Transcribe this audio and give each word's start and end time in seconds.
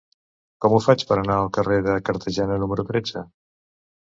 Com 0.65 0.75
ho 0.77 0.79
faig 0.85 1.03
per 1.11 1.17
anar 1.17 1.35
al 1.41 1.51
carrer 1.57 1.77
de 1.89 1.99
Cartagena 2.09 2.59
número 2.65 2.87
tretze? 2.91 3.25